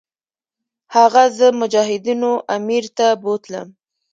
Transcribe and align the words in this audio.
هغه 0.95 1.23
زه 1.37 1.47
مجاهدینو 1.61 2.31
امیر 2.55 2.83
ته 2.97 3.07
بوتلم. 3.21 3.67